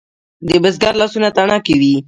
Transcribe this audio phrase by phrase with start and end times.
[0.47, 1.93] د بزګر لاسونه تڼاکې وي.